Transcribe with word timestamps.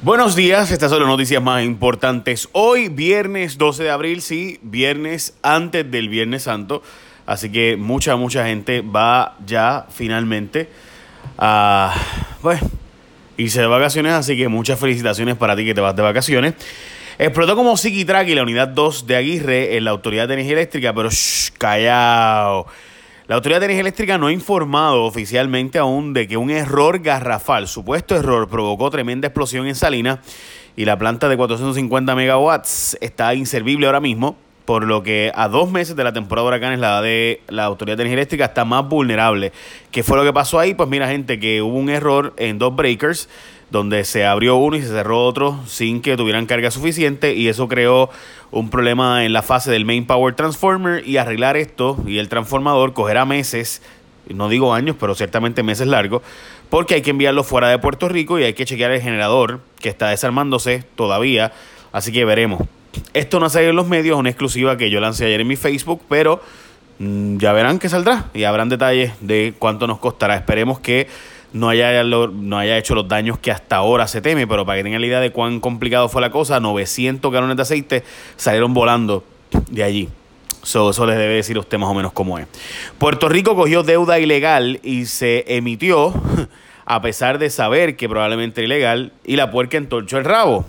Buenos 0.00 0.36
días, 0.36 0.70
estas 0.70 0.92
son 0.92 1.00
las 1.00 1.08
noticias 1.08 1.42
más 1.42 1.64
importantes. 1.64 2.48
Hoy, 2.52 2.88
viernes 2.88 3.58
12 3.58 3.82
de 3.82 3.90
abril, 3.90 4.22
sí, 4.22 4.60
viernes 4.62 5.34
antes 5.42 5.90
del 5.90 6.08
Viernes 6.08 6.44
Santo. 6.44 6.84
Así 7.26 7.50
que 7.50 7.76
mucha, 7.76 8.14
mucha 8.14 8.46
gente 8.46 8.80
va 8.80 9.36
ya 9.44 9.86
finalmente 9.90 10.68
a, 11.36 11.92
bueno, 12.42 12.60
irse 13.38 13.60
de 13.60 13.66
vacaciones. 13.66 14.12
Así 14.12 14.36
que 14.36 14.46
muchas 14.46 14.78
felicitaciones 14.78 15.34
para 15.34 15.56
ti 15.56 15.64
que 15.64 15.74
te 15.74 15.80
vas 15.80 15.96
de 15.96 16.02
vacaciones. 16.02 16.54
Explotó 17.18 17.56
como 17.56 17.74
y 17.76 18.04
la 18.04 18.42
unidad 18.44 18.68
2 18.68 19.04
de 19.04 19.16
Aguirre 19.16 19.76
en 19.76 19.84
la 19.84 19.90
Autoridad 19.90 20.28
de 20.28 20.34
Energía 20.34 20.52
Eléctrica, 20.52 20.94
pero 20.94 21.10
shh, 21.10 21.50
callao. 21.58 22.68
La 23.28 23.34
Autoridad 23.34 23.60
de 23.60 23.66
Energía 23.66 23.82
Eléctrica 23.82 24.16
no 24.16 24.28
ha 24.28 24.32
informado 24.32 25.04
oficialmente 25.04 25.76
aún 25.76 26.14
de 26.14 26.26
que 26.26 26.38
un 26.38 26.48
error 26.48 27.00
garrafal, 27.00 27.68
supuesto 27.68 28.16
error, 28.16 28.48
provocó 28.48 28.88
tremenda 28.88 29.26
explosión 29.26 29.66
en 29.66 29.74
Salinas 29.74 30.20
y 30.76 30.86
la 30.86 30.96
planta 30.96 31.28
de 31.28 31.36
450 31.36 32.14
megawatts 32.14 32.96
está 33.02 33.34
inservible 33.34 33.84
ahora 33.84 34.00
mismo, 34.00 34.38
por 34.64 34.86
lo 34.86 35.02
que 35.02 35.30
a 35.34 35.48
dos 35.48 35.70
meses 35.70 35.94
de 35.94 36.04
la 36.04 36.14
temporada 36.14 36.44
de 36.44 36.48
huracanes 36.48 36.78
la 36.80 37.02
de 37.02 37.42
la 37.48 37.66
Autoridad 37.66 37.98
de 37.98 38.04
Energía 38.04 38.20
Eléctrica 38.20 38.46
está 38.46 38.64
más 38.64 38.88
vulnerable. 38.88 39.52
¿Qué 39.90 40.02
fue 40.02 40.16
lo 40.16 40.24
que 40.24 40.32
pasó 40.32 40.58
ahí? 40.58 40.72
Pues 40.72 40.88
mira 40.88 41.06
gente, 41.06 41.38
que 41.38 41.60
hubo 41.60 41.76
un 41.76 41.90
error 41.90 42.32
en 42.38 42.58
dos 42.58 42.74
breakers 42.74 43.28
donde 43.70 44.04
se 44.04 44.24
abrió 44.24 44.56
uno 44.56 44.76
y 44.76 44.82
se 44.82 44.88
cerró 44.88 45.24
otro 45.24 45.60
sin 45.66 46.00
que 46.00 46.16
tuvieran 46.16 46.46
carga 46.46 46.70
suficiente 46.70 47.34
y 47.34 47.48
eso 47.48 47.68
creó 47.68 48.10
un 48.50 48.70
problema 48.70 49.24
en 49.24 49.32
la 49.32 49.42
fase 49.42 49.70
del 49.70 49.84
main 49.84 50.06
power 50.06 50.34
transformer 50.34 51.06
y 51.06 51.18
arreglar 51.18 51.56
esto 51.56 51.98
y 52.06 52.18
el 52.18 52.28
transformador 52.28 52.94
cogerá 52.94 53.26
meses, 53.26 53.82
no 54.28 54.48
digo 54.48 54.72
años, 54.72 54.96
pero 54.98 55.14
ciertamente 55.14 55.62
meses 55.62 55.86
largos, 55.86 56.22
porque 56.70 56.94
hay 56.94 57.02
que 57.02 57.10
enviarlo 57.10 57.44
fuera 57.44 57.68
de 57.68 57.78
Puerto 57.78 58.08
Rico 58.08 58.38
y 58.38 58.44
hay 58.44 58.54
que 58.54 58.64
chequear 58.64 58.90
el 58.90 59.02
generador 59.02 59.60
que 59.80 59.90
está 59.90 60.08
desarmándose 60.08 60.84
todavía, 60.96 61.52
así 61.92 62.10
que 62.12 62.24
veremos. 62.24 62.62
Esto 63.12 63.38
no 63.38 63.46
ha 63.46 63.50
salido 63.50 63.70
en 63.70 63.76
los 63.76 63.86
medios, 63.86 64.18
una 64.18 64.30
exclusiva 64.30 64.76
que 64.76 64.90
yo 64.90 65.00
lancé 65.00 65.26
ayer 65.26 65.42
en 65.42 65.46
mi 65.46 65.56
Facebook, 65.56 66.02
pero 66.08 66.42
mm, 66.98 67.36
ya 67.36 67.52
verán 67.52 67.78
que 67.78 67.88
saldrá 67.88 68.26
y 68.34 68.44
habrán 68.44 68.70
detalles 68.70 69.12
de 69.20 69.54
cuánto 69.58 69.86
nos 69.86 69.98
costará. 69.98 70.36
Esperemos 70.36 70.80
que 70.80 71.06
no 71.52 71.68
haya, 71.68 72.02
no 72.02 72.58
haya 72.58 72.76
hecho 72.76 72.94
los 72.94 73.08
daños 73.08 73.38
que 73.38 73.50
hasta 73.50 73.76
ahora 73.76 74.06
se 74.06 74.20
teme, 74.20 74.46
pero 74.46 74.66
para 74.66 74.78
que 74.78 74.84
tengan 74.84 75.00
la 75.00 75.06
idea 75.06 75.20
de 75.20 75.30
cuán 75.32 75.60
complicado 75.60 76.08
fue 76.08 76.20
la 76.20 76.30
cosa, 76.30 76.60
900 76.60 77.32
galones 77.32 77.56
de 77.56 77.62
aceite 77.62 78.04
salieron 78.36 78.74
volando 78.74 79.24
de 79.70 79.82
allí. 79.82 80.08
So, 80.62 80.90
eso 80.90 81.06
les 81.06 81.16
debe 81.16 81.34
decir 81.34 81.56
usted 81.56 81.78
más 81.78 81.88
o 81.88 81.94
menos 81.94 82.12
cómo 82.12 82.38
es. 82.38 82.46
Puerto 82.98 83.28
Rico 83.28 83.54
cogió 83.54 83.82
deuda 83.82 84.18
ilegal 84.18 84.80
y 84.82 85.06
se 85.06 85.44
emitió 85.56 86.12
a 86.84 87.00
pesar 87.00 87.38
de 87.38 87.48
saber 87.48 87.96
que 87.96 88.08
probablemente 88.08 88.60
era 88.60 88.66
ilegal 88.66 89.12
y 89.24 89.36
la 89.36 89.50
puerca 89.50 89.76
entorchó 89.76 90.18
el 90.18 90.24
rabo. 90.24 90.66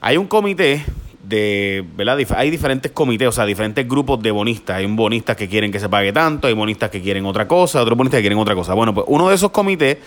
Hay 0.00 0.16
un 0.16 0.26
comité 0.26 0.84
de, 1.28 1.84
¿verdad? 1.96 2.18
Hay 2.36 2.50
diferentes 2.50 2.92
comités, 2.92 3.28
o 3.28 3.32
sea, 3.32 3.44
diferentes 3.44 3.86
grupos 3.86 4.22
de 4.22 4.30
bonistas. 4.30 4.76
Hay 4.76 4.86
bonistas 4.86 5.36
que 5.36 5.48
quieren 5.48 5.72
que 5.72 5.80
se 5.80 5.88
pague 5.88 6.12
tanto, 6.12 6.46
hay 6.46 6.54
bonistas 6.54 6.90
que 6.90 7.00
quieren 7.00 7.26
otra 7.26 7.48
cosa, 7.48 7.82
otros 7.82 7.98
bonistas 7.98 8.18
que 8.18 8.22
quieren 8.22 8.38
otra 8.38 8.54
cosa. 8.54 8.74
Bueno, 8.74 8.94
pues 8.94 9.06
uno 9.08 9.28
de 9.28 9.34
esos 9.34 9.50
comités 9.50 9.98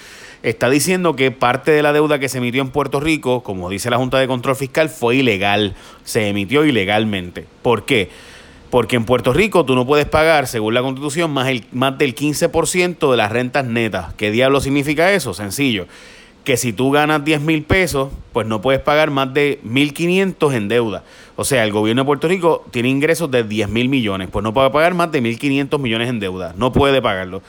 está 0.43 0.69
diciendo 0.69 1.15
que 1.15 1.31
parte 1.31 1.71
de 1.71 1.83
la 1.83 1.91
deuda 1.91 2.19
que 2.19 2.29
se 2.29 2.37
emitió 2.37 2.61
en 2.61 2.69
Puerto 2.69 2.99
Rico, 2.99 3.43
como 3.43 3.69
dice 3.69 3.89
la 3.89 3.97
Junta 3.97 4.17
de 4.19 4.27
Control 4.27 4.55
Fiscal, 4.55 4.89
fue 4.89 5.17
ilegal, 5.17 5.75
se 6.03 6.27
emitió 6.27 6.63
ilegalmente. 6.63 7.45
¿Por 7.61 7.83
qué? 7.83 8.09
Porque 8.69 8.95
en 8.95 9.03
Puerto 9.03 9.33
Rico 9.33 9.65
tú 9.65 9.75
no 9.75 9.85
puedes 9.85 10.05
pagar, 10.05 10.47
según 10.47 10.73
la 10.73 10.81
Constitución, 10.81 11.31
más, 11.31 11.49
el, 11.49 11.65
más 11.71 11.97
del 11.97 12.15
15% 12.15 13.11
de 13.11 13.17
las 13.17 13.31
rentas 13.31 13.65
netas. 13.65 14.13
¿Qué 14.13 14.31
diablo 14.31 14.61
significa 14.61 15.11
eso? 15.11 15.33
Sencillo 15.33 15.87
que 16.43 16.57
si 16.57 16.73
tú 16.73 16.91
ganas 16.91 17.23
10 17.23 17.41
mil 17.41 17.63
pesos, 17.63 18.09
pues 18.33 18.47
no 18.47 18.61
puedes 18.61 18.81
pagar 18.81 19.11
más 19.11 19.33
de 19.33 19.59
1.500 19.65 20.53
en 20.53 20.67
deuda. 20.67 21.03
O 21.35 21.45
sea, 21.45 21.63
el 21.63 21.71
gobierno 21.71 22.03
de 22.03 22.05
Puerto 22.05 22.27
Rico 22.27 22.65
tiene 22.71 22.89
ingresos 22.89 23.29
de 23.31 23.43
10 23.43 23.69
mil 23.69 23.89
millones, 23.89 24.29
pues 24.31 24.43
no 24.43 24.53
puede 24.53 24.69
pagar 24.69 24.93
más 24.93 25.11
de 25.11 25.21
1.500 25.21 25.79
millones 25.79 26.09
en 26.09 26.19
deuda. 26.19 26.53
No 26.57 26.71
puede 26.71 27.01
pagarlo. 27.01 27.41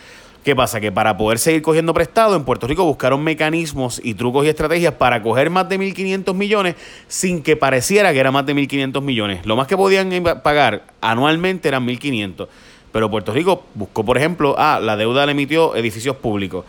¿Qué 0.45 0.57
pasa? 0.57 0.81
Que 0.81 0.91
para 0.91 1.19
poder 1.19 1.39
seguir 1.39 1.61
cogiendo 1.61 1.93
prestado 1.93 2.35
en 2.35 2.45
Puerto 2.45 2.67
Rico 2.67 2.85
buscaron 2.85 3.23
mecanismos 3.23 4.01
y 4.03 4.15
trucos 4.15 4.47
y 4.47 4.49
estrategias 4.49 4.95
para 4.95 5.23
coger 5.23 5.51
más 5.51 5.69
de 5.69 5.79
1.500 5.79 6.35
millones 6.35 6.77
sin 7.09 7.43
que 7.43 7.57
pareciera 7.57 8.15
que 8.15 8.21
era 8.21 8.31
más 8.31 8.47
de 8.47 8.55
1.500 8.55 9.03
millones. 9.03 9.45
Lo 9.45 9.55
más 9.55 9.67
que 9.67 9.77
podían 9.77 10.11
pagar 10.43 10.85
anualmente 11.03 11.69
eran 11.69 11.87
1.500. 11.87 12.49
Pero 12.91 13.11
Puerto 13.11 13.33
Rico 13.33 13.65
buscó, 13.75 14.05
por 14.05 14.17
ejemplo, 14.17 14.55
ah, 14.59 14.81
la 14.83 14.97
deuda 14.97 15.27
le 15.27 15.33
emitió 15.33 15.77
edificios 15.77 16.17
públicos 16.17 16.65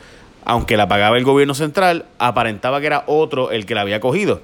aunque 0.46 0.78
la 0.78 0.88
pagaba 0.88 1.18
el 1.18 1.24
gobierno 1.24 1.54
central, 1.54 2.06
aparentaba 2.20 2.80
que 2.80 2.88
era 2.88 3.04
otro 3.08 3.52
el 3.52 3.66
que 3.66 3.76
la 3.76 3.82
había 3.82 4.00
cogido. 4.00 4.42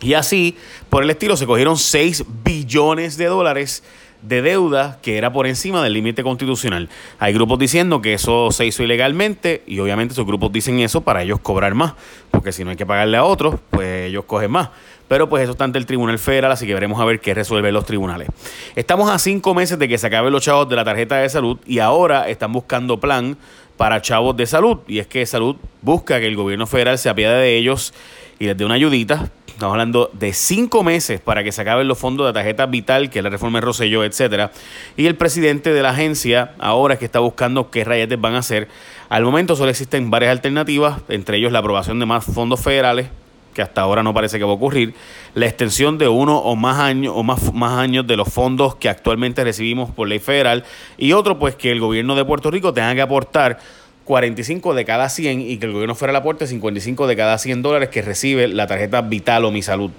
Y 0.00 0.14
así, 0.14 0.56
por 0.90 1.02
el 1.02 1.10
estilo, 1.10 1.36
se 1.36 1.46
cogieron 1.46 1.76
6 1.76 2.24
billones 2.44 3.16
de 3.16 3.26
dólares 3.26 3.82
de 4.22 4.42
deuda 4.42 4.98
que 5.00 5.16
era 5.16 5.32
por 5.32 5.46
encima 5.46 5.82
del 5.82 5.92
límite 5.92 6.22
constitucional. 6.22 6.88
Hay 7.18 7.32
grupos 7.32 7.58
diciendo 7.58 8.02
que 8.02 8.14
eso 8.14 8.50
se 8.50 8.66
hizo 8.66 8.82
ilegalmente 8.82 9.62
y 9.66 9.78
obviamente 9.78 10.12
esos 10.12 10.26
grupos 10.26 10.52
dicen 10.52 10.80
eso 10.80 11.02
para 11.02 11.22
ellos 11.22 11.40
cobrar 11.40 11.74
más, 11.74 11.94
porque 12.30 12.52
si 12.52 12.64
no 12.64 12.70
hay 12.70 12.76
que 12.76 12.86
pagarle 12.86 13.16
a 13.16 13.24
otros, 13.24 13.56
pues 13.70 14.08
ellos 14.08 14.24
cogen 14.24 14.50
más. 14.50 14.70
Pero 15.06 15.28
pues 15.28 15.42
eso 15.42 15.52
está 15.52 15.64
ante 15.64 15.78
el 15.78 15.86
Tribunal 15.86 16.18
Federal, 16.18 16.52
así 16.52 16.66
que 16.66 16.74
veremos 16.74 17.00
a 17.00 17.04
ver 17.04 17.20
qué 17.20 17.32
resuelven 17.32 17.72
los 17.72 17.86
tribunales. 17.86 18.28
Estamos 18.76 19.10
a 19.10 19.18
cinco 19.18 19.54
meses 19.54 19.78
de 19.78 19.88
que 19.88 19.96
se 19.96 20.06
acaben 20.06 20.32
los 20.32 20.42
chavos 20.42 20.68
de 20.68 20.76
la 20.76 20.84
tarjeta 20.84 21.16
de 21.16 21.28
salud 21.30 21.58
y 21.64 21.78
ahora 21.78 22.28
están 22.28 22.52
buscando 22.52 23.00
plan 23.00 23.38
para 23.78 24.02
chavos 24.02 24.36
de 24.36 24.44
salud. 24.44 24.80
Y 24.86 24.98
es 24.98 25.06
que 25.06 25.24
salud 25.24 25.56
busca 25.80 26.20
que 26.20 26.26
el 26.26 26.36
gobierno 26.36 26.66
federal 26.66 26.98
se 26.98 27.08
apiade 27.08 27.38
de 27.38 27.56
ellos 27.56 27.94
y 28.38 28.44
les 28.44 28.56
dé 28.58 28.66
una 28.66 28.74
ayudita. 28.74 29.30
Estamos 29.46 29.72
hablando 29.72 30.10
de 30.12 30.32
cinco 30.34 30.84
meses 30.84 31.20
para 31.20 31.42
que 31.42 31.50
se 31.50 31.62
acaben 31.62 31.88
los 31.88 31.98
fondos 31.98 32.26
de 32.26 32.32
tarjeta 32.32 32.66
vital, 32.66 33.10
que 33.10 33.18
es 33.20 33.24
la 33.24 33.30
reforma 33.30 33.58
de 33.58 33.66
Rosselló, 33.66 34.04
etcétera. 34.04 34.52
Y 34.96 35.06
el 35.06 35.16
presidente 35.16 35.72
de 35.72 35.82
la 35.82 35.90
agencia 35.90 36.52
ahora 36.58 36.94
es 36.94 37.00
que 37.00 37.06
está 37.06 37.18
buscando 37.20 37.70
qué 37.70 37.82
rayetes 37.82 38.20
van 38.20 38.34
a 38.34 38.38
hacer. 38.38 38.68
Al 39.08 39.24
momento 39.24 39.56
solo 39.56 39.70
existen 39.70 40.10
varias 40.10 40.32
alternativas, 40.32 41.00
entre 41.08 41.38
ellos 41.38 41.50
la 41.50 41.60
aprobación 41.60 41.98
de 41.98 42.06
más 42.06 42.24
fondos 42.24 42.60
federales, 42.60 43.08
que 43.58 43.62
hasta 43.62 43.80
ahora 43.80 44.04
no 44.04 44.14
parece 44.14 44.38
que 44.38 44.44
va 44.44 44.52
a 44.52 44.54
ocurrir, 44.54 44.94
la 45.34 45.46
extensión 45.46 45.98
de 45.98 46.06
uno 46.06 46.38
o 46.38 46.54
más 46.54 46.78
años 46.78 47.12
o 47.16 47.24
más, 47.24 47.52
más 47.52 47.72
años 47.72 48.06
de 48.06 48.16
los 48.16 48.28
fondos 48.28 48.76
que 48.76 48.88
actualmente 48.88 49.42
recibimos 49.42 49.90
por 49.90 50.06
ley 50.06 50.20
federal 50.20 50.62
y 50.96 51.10
otro 51.10 51.40
pues 51.40 51.56
que 51.56 51.72
el 51.72 51.80
gobierno 51.80 52.14
de 52.14 52.24
Puerto 52.24 52.52
Rico 52.52 52.72
tenga 52.72 52.94
que 52.94 53.00
aportar 53.00 53.58
45 54.04 54.74
de 54.74 54.84
cada 54.84 55.08
100 55.08 55.40
y 55.40 55.56
que 55.56 55.66
el 55.66 55.72
gobierno 55.72 55.96
federal 55.96 56.14
aporte 56.14 56.46
55 56.46 57.08
de 57.08 57.16
cada 57.16 57.36
100 57.36 57.62
dólares 57.62 57.88
que 57.88 58.00
recibe 58.00 58.46
la 58.46 58.68
tarjeta 58.68 59.00
Vital 59.00 59.44
o 59.44 59.50
Mi 59.50 59.62
Salud. 59.62 59.90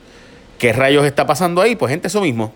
¿Qué 0.57 0.71
rayos 0.71 1.05
está 1.05 1.27
pasando 1.27 1.61
ahí? 1.61 1.75
Pues 1.75 1.89
gente, 1.89 2.07
eso 2.07 2.21
mismo, 2.21 2.53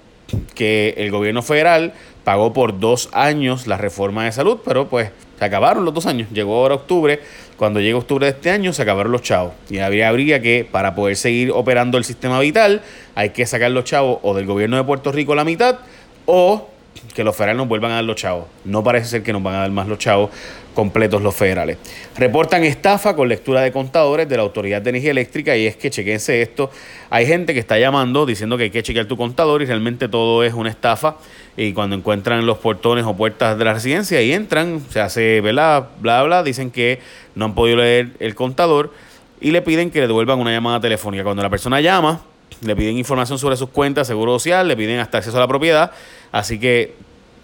que 0.56 0.94
el 0.96 1.12
gobierno 1.12 1.42
federal 1.42 1.92
pagó 2.24 2.54
por 2.54 2.80
dos 2.80 3.10
años 3.12 3.68
la 3.68 3.76
reforma 3.76 4.24
de 4.24 4.32
salud, 4.32 4.60
pero 4.64 4.88
pues 4.88 5.12
se 5.44 5.48
acabaron 5.48 5.84
los 5.84 5.94
dos 5.94 6.06
años. 6.06 6.30
Llegó 6.32 6.56
ahora 6.56 6.76
octubre. 6.76 7.20
Cuando 7.58 7.82
llegue 7.82 7.96
octubre 7.96 8.26
de 8.26 8.32
este 8.32 8.50
año, 8.50 8.72
se 8.72 8.82
acabaron 8.82 9.12
los 9.12 9.24
chavos. 9.24 9.52
Y 9.70 9.80
habría, 9.80 10.08
habría 10.08 10.42
que, 10.42 10.66
para 10.70 10.96
poder 10.96 11.18
seguir 11.18 11.52
operando 11.52 11.98
el 11.98 12.06
sistema 12.06 12.40
vital, 12.40 12.82
hay 13.14 13.32
que 13.32 13.46
sacar 13.46 13.70
los 13.72 13.84
chavos 13.84 14.20
o 14.22 14.34
del 14.34 14.46
gobierno 14.46 14.78
de 14.78 14.86
Puerto 14.86 15.12
Rico 15.12 15.36
la 15.36 15.44
mitad 15.44 15.80
o 16.26 16.70
que 17.14 17.24
los 17.24 17.36
federales 17.36 17.58
nos 17.58 17.68
vuelvan 17.68 17.92
a 17.92 17.96
dar 17.96 18.04
los 18.04 18.16
chavos. 18.16 18.46
No 18.66 18.84
parece 18.84 19.08
ser 19.08 19.24
que 19.24 19.34
nos 19.34 19.44
van 19.44 19.56
a 19.56 19.60
dar 19.60 19.72
más 19.72 19.88
los 19.88 19.98
chavos 20.00 20.32
completos 20.74 21.22
los 21.22 21.36
federales. 21.36 21.78
Reportan 22.18 22.64
estafa 22.64 23.16
con 23.16 23.30
lectura 23.30 23.62
de 23.62 23.72
contadores 23.72 24.28
de 24.28 24.38
la 24.38 24.44
Autoridad 24.44 24.82
de 24.82 24.90
Energía 24.90 25.12
Eléctrica 25.12 25.56
y 25.56 25.68
es 25.68 25.76
que 25.76 25.90
chequense 25.90 26.42
esto. 26.42 26.72
Hay 27.10 27.26
gente 27.28 27.54
que 27.54 27.60
está 27.60 27.78
llamando 27.78 28.26
diciendo 28.26 28.58
que 28.58 28.64
hay 28.64 28.70
que 28.72 28.82
chequear 28.82 29.06
tu 29.06 29.16
contador 29.16 29.62
y 29.62 29.66
realmente 29.66 30.08
todo 30.10 30.44
es 30.44 30.54
una 30.54 30.70
estafa. 30.70 31.18
Y 31.56 31.74
cuando 31.74 31.96
encuentran 31.96 32.46
los 32.46 32.58
portones 32.58 33.06
o 33.06 33.16
puertas 33.16 33.58
de 33.58 33.66
la 33.66 33.74
residencia 33.74 34.22
y 34.22 34.34
entran, 34.34 34.82
se 34.90 35.00
hace, 35.00 35.42
bla, 35.42 35.90
bla, 36.00 36.24
bla, 36.24 36.42
dicen 36.42 36.72
que 36.72 37.00
no 37.36 37.46
han 37.46 37.54
podido 37.54 37.78
leer 37.78 38.12
el 38.20 38.34
contador 38.34 38.92
y 39.40 39.52
le 39.52 39.62
piden 39.62 39.92
que 39.92 40.00
le 40.00 40.08
devuelvan 40.08 40.40
una 40.40 40.52
llamada 40.52 40.80
telefónica. 40.80 41.24
Cuando 41.24 41.44
la 41.44 41.50
persona 41.50 41.82
llama, 41.82 42.22
le 42.62 42.76
piden 42.76 42.98
información 42.98 43.40
sobre 43.40 43.58
sus 43.58 43.70
cuentas, 43.70 44.08
seguro 44.08 44.34
social, 44.34 44.68
le 44.68 44.76
piden 44.76 45.00
hasta 45.00 45.20
acceso 45.20 45.38
a 45.38 45.40
la 45.40 45.48
propiedad, 45.48 45.92
así 46.32 46.60
que, 46.60 46.96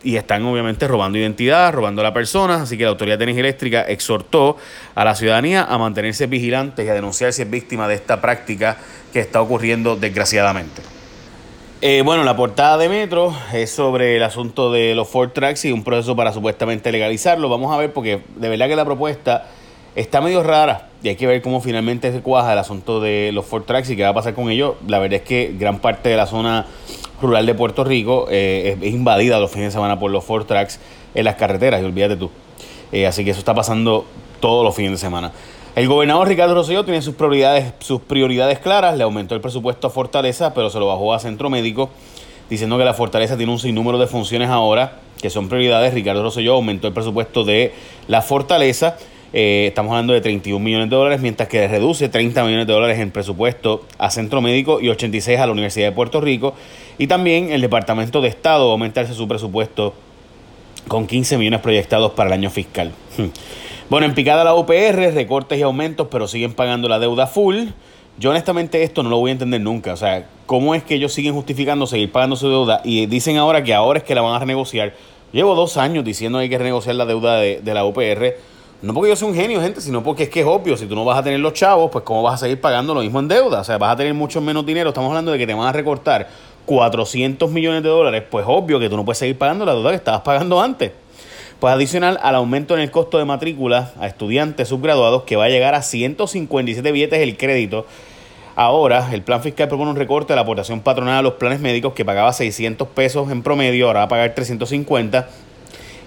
y 0.04 0.16
están 0.16 0.46
obviamente 0.46 0.88
robando 0.88 1.18
identidad, 1.18 1.74
robando 1.74 2.02
a 2.02 2.04
la 2.04 2.14
persona, 2.14 2.62
así 2.62 2.78
que 2.78 2.84
la 2.84 2.92
Autoridad 2.92 3.18
de 3.18 3.26
Energía 3.26 3.42
Eléctrica 3.42 3.82
exhortó 3.82 4.58
a 4.96 5.04
la 5.04 5.16
ciudadanía 5.16 5.64
a 5.64 5.78
mantenerse 5.78 6.28
vigilantes 6.28 6.86
y 6.86 6.90
a 6.90 6.94
denunciar 6.94 7.34
si 7.34 7.42
es 7.42 7.50
víctima 7.50 7.88
de 7.88 7.96
esta 7.96 8.22
práctica 8.22 8.78
que 9.12 9.20
está 9.20 9.42
ocurriendo 9.42 9.96
desgraciadamente. 9.96 10.82
Eh, 11.82 12.02
bueno, 12.04 12.26
la 12.26 12.36
portada 12.36 12.78
de 12.78 12.90
Metro 12.90 13.34
es 13.54 13.72
sobre 13.72 14.18
el 14.18 14.24
asunto 14.24 14.70
de 14.70 14.96
los 14.96 15.08
Ford 15.08 15.30
Tracks 15.32 15.64
y 15.64 15.72
un 15.72 15.86
proceso 15.86 16.14
para 16.14 16.34
supuestamente 16.34 16.92
legalizarlo. 16.92 17.48
Vamos 17.48 17.74
a 17.74 17.78
ver 17.78 17.94
porque 17.94 18.22
de 18.36 18.50
verdad 18.50 18.68
que 18.68 18.76
la 18.76 18.84
propuesta 18.84 19.48
está 19.96 20.22
medio 20.22 20.44
rara 20.44 20.90
y 21.02 21.10
hay 21.10 21.16
que 21.16 21.28
ver 21.28 21.42
cómo 21.42 21.62
finalmente 21.62 22.12
se 22.12 22.22
cuaja 22.22 22.54
el 22.54 22.60
asunto 22.60 23.00
de 23.00 23.32
los 23.34 23.46
Ford 23.46 23.64
Tracks 23.64 23.90
y 23.90 23.96
qué 23.96 24.04
va 24.04 24.10
a 24.10 24.14
pasar 24.14 24.34
con 24.34 24.50
ellos. 24.50 24.76
La 24.88 25.00
verdad 25.00 25.22
es 25.22 25.28
que 25.28 25.56
gran 25.58 25.80
parte 25.80 26.10
de 26.10 26.18
la 26.18 26.26
zona 26.26 26.66
rural 27.22 27.46
de 27.46 27.54
Puerto 27.54 27.84
Rico 27.84 28.28
eh, 28.30 28.78
es, 28.82 28.94
invadida 28.94 29.40
los 29.40 29.52
fines 29.52 29.68
de 29.68 29.72
semana 29.72 30.00
por 30.00 30.12
los 30.12 30.24
Ford 30.24 30.46
Tracks 30.46 30.80
en 31.16 31.26
las 31.26 31.36
carreteras, 31.36 31.82
y 31.82 31.86
olvídate 31.86 32.16
tú. 32.16 32.30
Eh, 32.92 33.08
así 33.08 33.24
que 33.24 33.32
eso 33.32 33.40
está 33.40 33.54
pasando 33.54 34.06
todos 34.40 34.64
los 34.64 34.76
fines 34.76 34.92
de 34.92 34.98
semana. 34.98 35.32
El 35.76 35.88
gobernador 35.88 36.28
Ricardo 36.28 36.56
Rosselló 36.56 36.84
tiene 36.84 37.02
sus 37.02 37.16
prioridades, 37.16 37.74
sus 37.80 38.02
prioridades 38.02 38.60
claras, 38.60 38.98
le 38.98 39.04
aumentó 39.04 39.36
el 39.36 39.42
presupuesto 39.42 39.88
a 39.88 39.90
Fortaleza, 39.90 40.54
pero 40.54 40.70
se 40.70 40.80
lo 40.80 40.88
bajó 40.88 41.14
a 41.14 41.20
Centro 41.20 41.50
Médico, 41.50 41.90
diciendo 42.50 42.78
que 42.78 42.84
la 42.84 42.94
Fortaleza 42.94 43.38
tiene 43.38 43.52
un 43.52 43.60
sinnúmero 43.60 43.98
de 43.98 44.08
funciones 44.08 44.50
ahora 44.50 45.00
que 45.22 45.30
son 45.30 45.48
prioridades. 45.48 45.94
Ricardo 45.94 46.24
Rosselló 46.24 46.56
aumentó 46.56 46.88
el 46.88 46.94
presupuesto 46.94 47.44
de 47.44 47.74
la 48.08 48.22
Fortaleza. 48.22 48.98
Eh, 49.32 49.66
estamos 49.68 49.92
hablando 49.92 50.14
de 50.14 50.22
31 50.22 50.64
millones 50.64 50.90
de 50.90 50.96
dólares, 50.96 51.22
mientras 51.22 51.48
que 51.48 51.68
reduce 51.68 52.10
30 52.10 52.44
millones 52.44 52.66
de 52.66 52.74
dólares 52.74 53.00
en 53.00 53.12
presupuesto 53.12 53.86
a 54.00 54.10
Centro 54.10 54.42
Médico 54.42 54.82
y 54.82 54.90
86 54.90 55.40
a 55.40 55.46
la 55.46 55.52
Universidad 55.52 55.90
de 55.90 55.92
Puerto 55.92 56.20
Rico. 56.20 56.56
Y 56.98 57.08
también 57.08 57.52
el 57.52 57.62
Departamento 57.62 58.22
de 58.22 58.30
Estado 58.30 58.66
va 58.66 58.72
a 58.72 58.74
aumentarse 58.74 59.14
su 59.14 59.28
presupuesto 59.28 59.94
con 60.88 61.06
15 61.06 61.38
millones 61.38 61.62
proyectados 61.62 62.14
para 62.14 62.28
el 62.28 62.34
año 62.34 62.50
fiscal. 62.50 62.92
Bueno, 63.90 64.06
en 64.06 64.14
picada 64.14 64.44
la 64.44 64.54
UPR, 64.54 65.16
recortes 65.16 65.58
y 65.58 65.64
aumentos, 65.64 66.10
pero 66.12 66.28
siguen 66.28 66.54
pagando 66.54 66.88
la 66.88 67.00
deuda 67.00 67.26
full. 67.26 67.70
Yo 68.20 68.30
honestamente 68.30 68.84
esto 68.84 69.02
no 69.02 69.10
lo 69.10 69.18
voy 69.18 69.30
a 69.30 69.32
entender 69.32 69.62
nunca. 69.62 69.94
O 69.94 69.98
sea, 69.98 70.28
¿cómo 70.46 70.76
es 70.76 70.84
que 70.84 70.94
ellos 70.94 71.12
siguen 71.12 71.34
justificando 71.34 71.88
seguir 71.88 72.12
pagando 72.12 72.36
su 72.36 72.50
deuda 72.50 72.82
y 72.84 73.08
dicen 73.08 73.38
ahora 73.38 73.64
que 73.64 73.74
ahora 73.74 73.98
es 73.98 74.06
que 74.06 74.14
la 74.14 74.22
van 74.22 74.36
a 74.36 74.40
renegociar? 74.40 74.94
Llevo 75.32 75.56
dos 75.56 75.78
años 75.78 76.06
diciendo 76.06 76.38
que 76.38 76.44
hay 76.44 76.50
que 76.50 76.60
renegociar 76.60 76.98
la 76.98 77.08
deuda 77.08 77.38
de, 77.38 77.62
de 77.62 77.74
la 77.74 77.84
UPR. 77.84 78.36
No 78.82 78.94
porque 78.94 79.10
yo 79.10 79.16
sea 79.18 79.28
un 79.28 79.36
genio, 79.36 79.62
gente, 79.62 79.82
sino 79.82 80.02
porque 80.02 80.24
es 80.24 80.30
que 80.30 80.40
es 80.40 80.46
obvio, 80.46 80.78
si 80.78 80.86
tú 80.86 80.96
no 80.96 81.04
vas 81.04 81.18
a 81.18 81.24
tener 81.24 81.42
los 81.42 81.52
chavos, 81.54 81.92
pues 81.92 82.06
cómo 82.06 82.24
vas 82.24 82.36
a 82.36 82.38
seguir 82.38 82.62
pagando 82.62 82.94
lo 82.94 83.02
mismo 83.02 83.20
en 83.20 83.28
deuda. 83.28 83.60
O 83.60 83.64
sea, 83.66 83.78
vas 83.78 83.92
a 83.92 83.98
tener 83.98 84.14
mucho 84.14 84.40
menos 84.40 84.66
dinero. 84.66 84.90
Estamos 84.90 85.10
hablando 85.10 85.34
de 85.34 85.38
que 85.38 85.46
te 85.46 85.54
van 85.54 85.68
a 85.68 85.74
recortar 85.74 86.30
400 86.66 87.52
millones 87.52 87.84
de 87.84 87.90
dólares. 87.90 88.24
Pues 88.30 88.46
obvio 88.48 88.80
que 88.80 88.90
tú 88.90 88.96
no 88.96 89.04
puedes 89.04 89.18
seguir 89.18 89.38
pagando 89.38 89.66
la 89.66 89.74
deuda 89.74 89.90
que 89.90 89.98
estabas 89.98 90.22
pagando 90.22 90.62
antes. 90.62 90.94
Pues 91.60 91.74
adicional 91.74 92.18
al 92.22 92.36
aumento 92.36 92.74
en 92.74 92.80
el 92.80 92.90
costo 92.90 93.18
de 93.18 93.26
matrícula 93.26 93.92
a 94.00 94.08
estudiantes 94.08 94.70
subgraduados 94.70 95.24
que 95.24 95.36
va 95.36 95.46
a 95.46 95.50
llegar 95.50 95.76
a 95.76 95.82
157 95.82 96.90
billetes 96.94 97.20
el 97.20 97.36
crédito. 97.36 97.86
Ahora, 98.56 99.10
el 99.12 99.24
plan 99.24 99.42
fiscal 99.42 99.68
propone 99.68 99.92
un 99.92 99.98
recorte 99.98 100.32
de 100.32 100.36
la 100.36 100.44
aportación 100.44 100.80
patronal 100.80 101.18
a 101.18 101.22
los 101.22 101.34
planes 101.34 101.60
médicos 101.60 101.94
que 101.94 102.06
pagaba 102.06 102.32
600 102.32 102.88
pesos 102.90 103.30
en 103.30 103.44
promedio, 103.44 103.88
ahora 103.88 104.00
va 104.02 104.06
a 104.06 104.10
pagar 104.10 104.36
350 104.36 105.30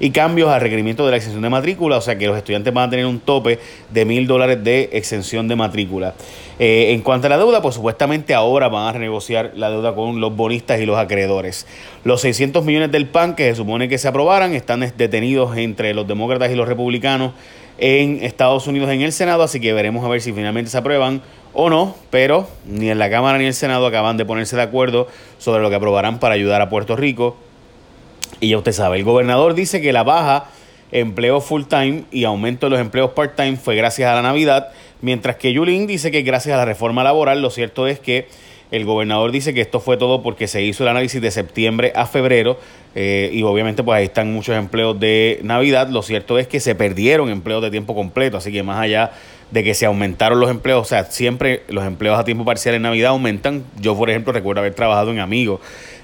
y 0.02 0.10
cambios 0.10 0.50
al 0.50 0.60
requerimiento 0.60 1.04
de 1.04 1.12
la 1.12 1.16
exención 1.18 1.42
de 1.42 1.48
matrícula, 1.48 1.96
o 1.96 2.00
sea 2.00 2.18
que 2.18 2.26
los 2.26 2.36
estudiantes 2.36 2.74
van 2.74 2.88
a 2.88 2.90
tener 2.90 3.06
un 3.06 3.20
tope 3.20 3.60
de 3.88 4.04
mil 4.04 4.26
dólares 4.26 4.64
de 4.64 4.90
exención 4.94 5.46
de 5.46 5.54
matrícula. 5.54 6.14
Eh, 6.58 6.90
en 6.90 7.02
cuanto 7.02 7.28
a 7.28 7.30
la 7.30 7.38
deuda, 7.38 7.62
pues 7.62 7.76
supuestamente 7.76 8.34
ahora 8.34 8.68
van 8.68 8.88
a 8.88 8.92
renegociar 8.92 9.52
la 9.54 9.70
deuda 9.70 9.94
con 9.94 10.20
los 10.20 10.34
bonistas 10.34 10.80
y 10.80 10.86
los 10.86 10.98
acreedores. 10.98 11.68
Los 12.02 12.20
600 12.22 12.64
millones 12.64 12.90
del 12.90 13.06
PAN 13.06 13.36
que 13.36 13.50
se 13.50 13.54
supone 13.54 13.88
que 13.88 13.96
se 13.96 14.08
aprobaran 14.08 14.54
están 14.54 14.80
detenidos 14.80 15.56
entre 15.56 15.94
los 15.94 16.08
demócratas 16.08 16.50
y 16.50 16.56
los 16.56 16.66
republicanos 16.66 17.30
en 17.78 18.24
Estados 18.24 18.66
Unidos 18.66 18.90
en 18.90 19.02
el 19.02 19.12
Senado, 19.12 19.44
así 19.44 19.60
que 19.60 19.72
veremos 19.72 20.04
a 20.04 20.08
ver 20.08 20.20
si 20.20 20.32
finalmente 20.32 20.68
se 20.68 20.78
aprueban 20.78 21.22
o 21.54 21.70
no, 21.70 21.94
pero 22.10 22.48
ni 22.66 22.90
en 22.90 22.98
la 22.98 23.08
Cámara 23.08 23.38
ni 23.38 23.44
en 23.44 23.48
el 23.48 23.54
Senado 23.54 23.86
acaban 23.86 24.16
de 24.16 24.24
ponerse 24.24 24.56
de 24.56 24.62
acuerdo 24.62 25.06
sobre 25.38 25.62
lo 25.62 25.70
que 25.70 25.76
aprobarán 25.76 26.18
para 26.18 26.34
ayudar 26.34 26.60
a 26.60 26.68
Puerto 26.68 26.96
Rico 26.96 27.36
y 28.40 28.50
ya 28.50 28.58
usted 28.58 28.72
sabe, 28.72 28.98
el 28.98 29.04
gobernador 29.04 29.54
dice 29.54 29.80
que 29.80 29.92
la 29.92 30.02
baja 30.02 30.46
empleo 30.90 31.40
full 31.40 31.64
time 31.64 32.04
y 32.10 32.24
aumento 32.24 32.66
de 32.66 32.70
los 32.70 32.80
empleos 32.80 33.12
part 33.12 33.34
time 33.36 33.56
fue 33.56 33.76
gracias 33.76 34.10
a 34.10 34.14
la 34.14 34.22
Navidad, 34.22 34.68
mientras 35.00 35.36
que 35.36 35.52
Yulín 35.52 35.86
dice 35.86 36.10
que 36.10 36.22
gracias 36.22 36.54
a 36.54 36.58
la 36.58 36.64
reforma 36.64 37.02
laboral, 37.02 37.40
lo 37.40 37.50
cierto 37.50 37.86
es 37.86 37.98
que 37.98 38.28
el 38.72 38.86
gobernador 38.86 39.32
dice 39.32 39.52
que 39.52 39.60
esto 39.60 39.80
fue 39.80 39.98
todo 39.98 40.22
porque 40.22 40.48
se 40.48 40.62
hizo 40.62 40.82
el 40.82 40.88
análisis 40.88 41.20
de 41.20 41.30
septiembre 41.30 41.92
a 41.94 42.06
febrero 42.06 42.58
eh, 42.94 43.30
y 43.30 43.42
obviamente 43.42 43.82
pues 43.82 43.98
ahí 43.98 44.04
están 44.06 44.32
muchos 44.32 44.56
empleos 44.56 44.98
de 44.98 45.40
Navidad. 45.42 45.88
Lo 45.88 46.02
cierto 46.02 46.38
es 46.38 46.48
que 46.48 46.58
se 46.58 46.74
perdieron 46.74 47.28
empleos 47.28 47.62
de 47.62 47.70
tiempo 47.70 47.94
completo, 47.94 48.38
así 48.38 48.50
que 48.50 48.62
más 48.62 48.78
allá 48.80 49.12
de 49.50 49.62
que 49.62 49.74
se 49.74 49.84
aumentaron 49.84 50.40
los 50.40 50.50
empleos, 50.50 50.80
o 50.80 50.88
sea, 50.88 51.04
siempre 51.04 51.64
los 51.68 51.84
empleos 51.84 52.18
a 52.18 52.24
tiempo 52.24 52.46
parcial 52.46 52.74
en 52.74 52.82
Navidad 52.82 53.10
aumentan. 53.10 53.62
Yo, 53.78 53.94
por 53.94 54.08
ejemplo, 54.08 54.32
recuerdo 54.32 54.60
haber 54.60 54.74
trabajado 54.74 55.10
en 55.10 55.18
Amigos 55.18 55.60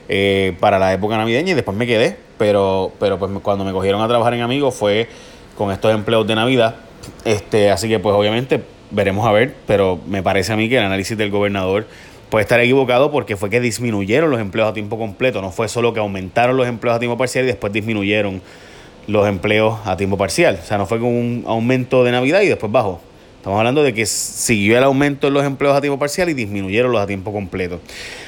eh, 0.09 0.57
para 0.61 0.79
la 0.79 0.93
época 0.93 1.17
navideña 1.17 1.53
y 1.53 1.55
después 1.55 1.77
me 1.77 1.87
quedé. 1.87 2.17
Pero, 2.39 2.93
pero 3.01 3.19
pues 3.19 3.31
cuando 3.43 3.65
me 3.65 3.73
cogieron 3.73 4.01
a 4.01 4.09
trabajar 4.09 4.35
en 4.35 4.43
Amigos 4.43 4.75
fue 4.75 5.09
con 5.57 5.73
estos 5.73 5.93
empleos 5.93 6.27
de 6.27 6.35
Navidad. 6.35 6.77
Este, 7.25 7.71
así 7.71 7.89
que 7.89 7.99
pues 7.99 8.15
obviamente 8.15 8.63
veremos 8.91 9.27
a 9.27 9.33
ver, 9.33 9.55
pero 9.67 9.99
me 10.07 10.23
parece 10.23 10.53
a 10.53 10.57
mí 10.57 10.69
que 10.69 10.79
el 10.79 10.85
análisis 10.85 11.17
del 11.17 11.31
gobernador 11.31 11.87
puede 12.31 12.43
estar 12.43 12.61
equivocado 12.61 13.11
porque 13.11 13.37
fue 13.37 13.51
que 13.51 13.61
disminuyeron 13.61 14.31
los 14.31 14.41
empleos 14.41 14.69
a 14.69 14.73
tiempo 14.73 14.99
completo, 14.99 15.41
no 15.41 15.51
fue 15.51 15.69
solo 15.69 15.93
que 15.93 16.01
aumentaron 16.01 16.57
los 16.57 16.67
empleos 16.67 16.97
a 16.97 16.99
tiempo 16.99 17.17
parcial 17.17 17.45
y 17.45 17.49
después 17.49 17.73
disminuyeron 17.73 18.43
los 19.07 19.27
empleos 19.27 19.79
a 19.85 19.97
tiempo 19.97 20.17
parcial. 20.17 20.59
O 20.63 20.65
sea, 20.65 20.79
no 20.79 20.87
fue 20.87 20.99
con 20.99 21.09
un 21.09 21.45
aumento 21.47 22.05
de 22.05 22.13
Navidad 22.13 22.43
y 22.43 22.49
después 22.49 22.71
bajó. 22.71 23.01
Estamos 23.39 23.57
hablando 23.57 23.85
de 23.85 23.95
que 23.95 24.05
siguió 24.05 24.77
el 24.77 24.83
aumento 24.83 25.29
en 25.29 25.35
los 25.35 25.45
empleos 25.45 25.77
a 25.77 25.81
tiempo 25.81 25.97
parcial 25.97 26.29
y 26.29 26.35
disminuyeron 26.35 26.91
los 26.91 27.01
a 27.01 27.07
tiempo 27.07 27.33
completo. 27.33 27.81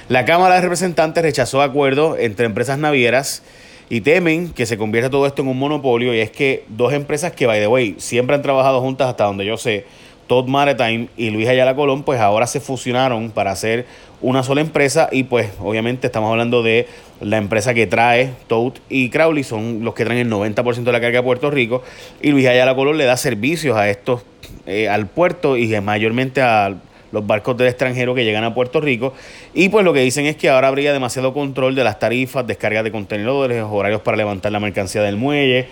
La 0.09 0.25
Cámara 0.25 0.55
de 0.55 0.61
Representantes 0.61 1.21
rechazó 1.25 1.63
acuerdos 1.63 2.17
entre 2.21 2.47
empresas 2.47 2.79
navieras 2.79 3.43
y 3.89 4.03
temen 4.03 4.51
que 4.51 4.67
se 4.67 4.79
convierta 4.79 5.11
todo 5.11 5.27
esto 5.27 5.43
en 5.43 5.49
un 5.49 5.59
monopolio. 5.59 6.15
Y 6.15 6.21
es 6.21 6.31
que 6.31 6.63
dos 6.69 6.93
empresas 6.93 7.33
que, 7.33 7.47
by 7.47 7.59
the 7.59 7.67
way, 7.67 7.97
siempre 7.99 8.37
han 8.37 8.43
trabajado 8.43 8.81
juntas 8.81 9.09
hasta 9.09 9.25
donde 9.25 9.45
yo 9.45 9.57
sé, 9.57 9.85
Todd 10.31 10.47
Maritime 10.47 11.09
y 11.17 11.31
Luis 11.31 11.49
Ayala 11.49 11.75
Colón, 11.75 12.05
pues 12.05 12.21
ahora 12.21 12.47
se 12.47 12.61
fusionaron 12.61 13.33
para 13.33 13.51
hacer 13.51 13.85
una 14.21 14.45
sola 14.45 14.61
empresa 14.61 15.09
y 15.11 15.25
pues 15.25 15.51
obviamente 15.59 16.07
estamos 16.07 16.31
hablando 16.31 16.63
de 16.63 16.87
la 17.21 17.37
empresa 17.37 17.75
que 17.75 17.89
trae 17.89 18.31
Todd 18.47 18.75
y 18.89 19.11
Crowley, 19.11 19.43
son 19.43 19.83
los 19.83 19.93
que 19.95 20.05
traen 20.05 20.21
el 20.21 20.31
90% 20.31 20.85
de 20.85 20.93
la 20.93 21.01
carga 21.01 21.19
a 21.19 21.23
Puerto 21.25 21.51
Rico 21.51 21.83
y 22.23 22.31
Luis 22.31 22.47
Ayala 22.47 22.77
Colón 22.77 22.97
le 22.97 23.07
da 23.07 23.17
servicios 23.17 23.77
a 23.77 23.91
estos, 23.91 24.23
eh, 24.67 24.89
al 24.89 25.09
puerto 25.09 25.57
y 25.57 25.69
mayormente 25.81 26.43
a 26.43 26.77
los 27.11 27.27
barcos 27.27 27.57
del 27.57 27.67
extranjero 27.67 28.15
que 28.15 28.25
llegan 28.25 28.45
a 28.45 28.55
Puerto 28.55 28.81
Rico. 28.81 29.13
Y 29.53 29.69
pues 29.69 29.85
lo 29.85 29.93
que 29.93 29.99
dicen 29.99 30.27
es 30.27 30.37
que 30.37 30.49
ahora 30.49 30.69
habría 30.69 30.93
demasiado 30.93 31.35
control 31.35 31.75
de 31.75 31.83
las 31.83 31.99
tarifas, 31.99 32.47
descargas 32.47 32.85
de 32.85 32.93
contenedores, 32.93 33.65
horarios 33.69 34.01
para 34.03 34.17
levantar 34.17 34.53
la 34.53 34.61
mercancía 34.61 35.03
del 35.03 35.17
muelle, 35.17 35.67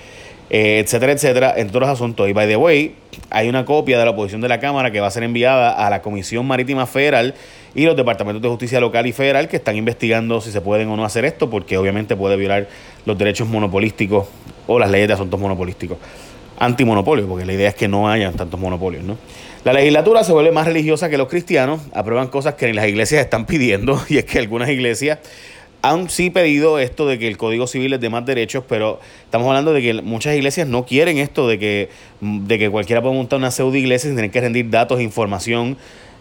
eh, 0.51 0.83
etcétera, 0.85 1.13
etcétera, 1.13 1.55
entre 1.57 1.77
otros 1.77 1.91
asuntos. 1.91 2.29
Y 2.29 2.33
by 2.33 2.49
the 2.49 2.57
way, 2.57 2.95
hay 3.31 3.49
una 3.49 3.65
copia 3.65 3.99
de 3.99 4.05
la 4.05 4.13
oposición 4.13 4.41
de 4.41 4.49
la 4.49 4.61
Cámara 4.61 4.91
que 4.91 5.01
va 5.01 5.07
a 5.07 5.11
ser 5.11 5.23
enviada 5.23 5.71
a 5.71 5.91
la 5.91 6.03
Comisión 6.03 6.47
Marítima 6.47 6.87
Federal 6.87 7.35
y 7.75 7.85
los 7.85 7.97
departamentos 7.97 8.43
de 8.43 8.49
justicia 8.49 8.81
local 8.81 9.07
y 9.07 9.13
federal 9.13 9.49
que 9.49 9.57
están 9.57 9.77
investigando 9.77 10.41
si 10.41 10.51
se 10.51 10.61
pueden 10.61 10.89
o 10.89 10.97
no 10.97 11.05
hacer 11.05 11.25
esto, 11.25 11.51
porque 11.51 11.77
obviamente 11.77 12.17
puede 12.17 12.37
violar 12.37 12.69
los 13.05 13.17
derechos 13.19 13.47
monopolísticos 13.49 14.27
o 14.67 14.79
las 14.79 14.91
leyes 14.91 15.09
de 15.09 15.15
asuntos 15.15 15.39
monopolísticos. 15.39 15.99
Antimonopolio, 16.59 17.29
porque 17.29 17.45
la 17.45 17.53
idea 17.53 17.69
es 17.69 17.75
que 17.75 17.87
no 17.87 18.09
hayan 18.09 18.35
tantos 18.35 18.59
monopolios, 18.59 19.05
¿no? 19.05 19.17
La 19.65 19.73
legislatura 19.73 20.25
se 20.25 20.33
vuelve 20.33 20.51
más 20.51 20.67
religiosa 20.67 21.09
que 21.09 21.19
los 21.19 21.29
cristianos, 21.29 21.81
aprueban 21.93 22.29
cosas 22.29 22.55
que 22.55 22.73
las 22.73 22.89
iglesias 22.89 23.21
están 23.21 23.47
pidiendo, 23.47 24.01
y 24.09 24.19
es 24.19 24.25
que 24.25 24.39
algunas 24.39 24.69
iglesias 24.71 25.19
han 25.83 26.11
sí 26.11 26.31
pedido 26.31 26.79
esto 26.79 27.07
de 27.07 27.19
que 27.19 27.29
el 27.29 27.37
Código 27.37 27.67
Civil 27.67 27.93
es 27.93 28.01
de 28.01 28.11
más 28.11 28.27
derechos, 28.27 28.65
pero 28.69 29.01
estamos 29.25 29.47
hablando 29.49 29.73
de 29.73 29.83
que 29.83 29.95
muchas 30.03 30.35
iglesias 30.35 30.67
no 30.67 30.85
quieren 30.85 31.19
esto 31.19 31.49
de 31.49 31.59
que, 31.59 31.89
de 32.21 32.59
que 32.59 32.71
cualquiera 32.71 33.01
pueda 33.01 33.15
montar 33.15 33.39
una 33.39 33.51
pseudo 33.51 33.77
iglesia 33.77 34.09
sin 34.09 34.17
tener 34.17 34.31
que 34.31 34.41
rendir 34.41 34.71
datos 34.71 34.99
e 34.99 35.03
información, 35.03 35.77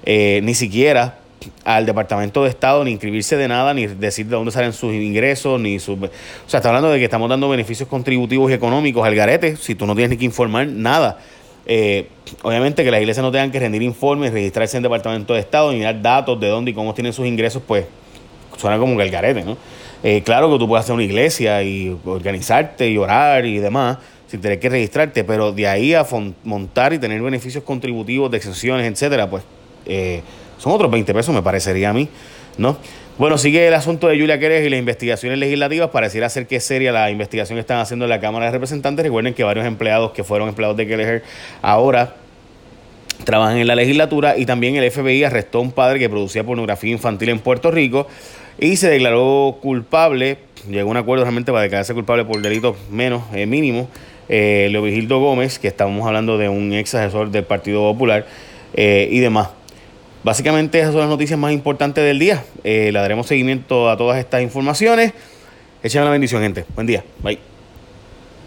eh, 0.05 0.41
ni 0.43 0.53
siquiera 0.53 1.19
al 1.63 1.85
Departamento 1.85 2.43
de 2.43 2.49
Estado, 2.49 2.83
ni 2.83 2.91
inscribirse 2.91 3.37
de 3.37 3.47
nada, 3.47 3.73
ni 3.73 3.87
decir 3.87 4.25
de 4.25 4.35
dónde 4.35 4.51
salen 4.51 4.73
sus 4.73 4.93
ingresos, 4.93 5.59
ni 5.59 5.79
sus... 5.79 5.97
O 5.97 6.09
sea, 6.47 6.57
está 6.57 6.69
hablando 6.69 6.89
de 6.89 6.99
que 6.99 7.05
estamos 7.05 7.29
dando 7.29 7.49
beneficios 7.49 7.87
contributivos 7.87 8.51
y 8.51 8.53
económicos 8.53 9.05
al 9.05 9.15
garete, 9.15 9.55
si 9.55 9.75
tú 9.75 9.85
no 9.85 9.93
tienes 9.93 10.11
ni 10.11 10.17
que 10.17 10.25
informar 10.25 10.67
nada. 10.67 11.19
Eh, 11.65 12.07
obviamente 12.43 12.83
que 12.83 12.91
las 12.91 13.01
iglesias 13.01 13.23
no 13.23 13.31
tengan 13.31 13.51
que 13.51 13.59
rendir 13.59 13.81
informes, 13.81 14.31
registrarse 14.31 14.77
en 14.77 14.79
el 14.79 14.83
Departamento 14.83 15.33
de 15.33 15.39
Estado, 15.39 15.71
ni 15.71 15.81
dar 15.81 16.01
datos 16.01 16.39
de 16.39 16.47
dónde 16.47 16.71
y 16.71 16.73
cómo 16.73 16.93
tienen 16.93 17.13
sus 17.13 17.27
ingresos, 17.27 17.61
pues 17.65 17.85
suena 18.57 18.77
como 18.77 18.97
que 18.97 19.03
el 19.03 19.11
garete, 19.11 19.43
¿no? 19.43 19.57
Eh, 20.03 20.21
claro 20.23 20.51
que 20.51 20.59
tú 20.59 20.67
puedes 20.67 20.83
hacer 20.83 20.93
una 20.93 21.03
iglesia 21.03 21.63
y 21.63 21.95
organizarte 22.05 22.89
y 22.89 22.97
orar 22.97 23.45
y 23.45 23.57
demás, 23.59 23.97
sin 24.27 24.41
tener 24.41 24.59
que 24.59 24.69
registrarte, 24.69 25.23
pero 25.23 25.51
de 25.51 25.67
ahí 25.67 25.93
a 25.93 26.05
montar 26.43 26.93
y 26.93 26.99
tener 26.99 27.21
beneficios 27.21 27.63
contributivos 27.63 28.29
de 28.29 28.37
exenciones, 28.37 28.91
etcétera, 28.91 29.29
pues 29.29 29.43
eh, 29.85 30.21
son 30.57 30.73
otros 30.73 30.91
20 30.91 31.13
pesos, 31.13 31.33
me 31.33 31.41
parecería 31.41 31.89
a 31.89 31.93
mí, 31.93 32.07
¿no? 32.57 32.77
Bueno, 33.17 33.39
sigue 33.39 33.67
el 33.67 33.73
asunto 33.73 34.07
de 34.07 34.19
Julia 34.19 34.37
Quérez 34.37 34.63
y 34.63 34.69
las 34.69 34.77
investigaciones 34.77 35.39
legislativas. 35.39 35.89
Pareciera 35.89 36.29
ser 36.29 36.45
que 36.45 36.57
es 36.57 36.63
seria 36.63 36.91
la 36.91 37.09
investigación 37.09 37.55
que 37.55 37.61
están 37.61 37.79
haciendo 37.79 38.05
en 38.05 38.09
la 38.09 38.19
Cámara 38.19 38.45
de 38.45 38.51
Representantes. 38.51 39.03
Recuerden 39.03 39.33
que 39.33 39.43
varios 39.43 39.65
empleados 39.65 40.11
que 40.11 40.23
fueron 40.23 40.49
empleados 40.49 40.77
de 40.77 40.85
Keller 40.85 41.23
ahora 41.63 42.13
trabajan 43.23 43.57
en 43.57 43.65
la 43.65 43.73
legislatura 43.73 44.37
y 44.37 44.45
también 44.45 44.75
el 44.75 44.91
FBI 44.91 45.23
arrestó 45.23 45.57
a 45.57 45.61
un 45.61 45.71
padre 45.71 45.97
que 45.97 46.09
producía 46.09 46.43
pornografía 46.43 46.91
infantil 46.91 47.29
en 47.29 47.39
Puerto 47.39 47.71
Rico 47.71 48.07
y 48.59 48.75
se 48.77 48.89
declaró 48.89 49.57
culpable, 49.61 50.37
llegó 50.69 50.89
a 50.89 50.91
un 50.91 50.97
acuerdo 50.97 51.23
realmente 51.23 51.51
para 51.51 51.63
declararse 51.63 51.93
culpable 51.93 52.25
por 52.25 52.41
delitos 52.41 52.75
menos, 52.89 53.23
eh, 53.33 53.45
mínimos, 53.45 53.87
eh, 54.29 54.67
Leovigildo 54.71 55.19
Gómez, 55.19 55.59
que 55.59 55.67
estamos 55.67 56.05
hablando 56.05 56.37
de 56.37 56.49
un 56.49 56.73
ex 56.73 56.93
asesor 56.95 57.31
del 57.31 57.43
Partido 57.43 57.81
Popular 57.81 58.25
eh, 58.73 59.07
y 59.11 59.19
demás. 59.19 59.49
Básicamente 60.23 60.79
esas 60.79 60.91
son 60.91 61.01
las 61.01 61.09
noticias 61.09 61.39
más 61.39 61.53
importantes 61.53 62.03
del 62.03 62.19
día. 62.19 62.43
Eh, 62.63 62.89
le 62.91 62.99
daremos 62.99 63.27
seguimiento 63.27 63.89
a 63.89 63.95
todas 63.95 64.19
estas 64.19 64.41
informaciones. 64.41 65.13
Échenme 65.83 66.05
la 66.05 66.11
bendición, 66.11 66.41
gente. 66.41 66.65
Buen 66.75 66.87
día. 66.87 67.03
Bye. 67.23 67.56